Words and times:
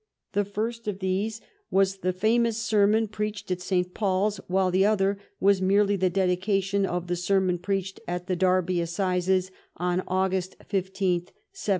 The 0.31 0.43
first 0.45 0.87
of 0.87 0.97
these 0.97 1.41
was 1.69 1.97
the 1.97 2.11
famous 2.11 2.57
sermon 2.57 3.07
preached 3.07 3.51
at 3.51 3.61
St. 3.61 3.93
Paul's, 3.93 4.37
while 4.47 4.71
the 4.71 4.83
other 4.83 5.19
was 5.39 5.61
merely 5.61 5.95
the 5.95 6.09
dedication 6.09 6.87
of 6.87 7.05
the 7.05 7.15
ser 7.15 7.39
mon 7.39 7.59
preached 7.59 7.99
at 8.07 8.25
the 8.25 8.35
Derby 8.35 8.81
assizes 8.81 9.51
on 9.77 10.01
August 10.07 10.55
15, 10.67 11.19
1709. 11.19 11.33